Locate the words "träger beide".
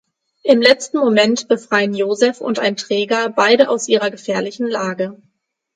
2.75-3.69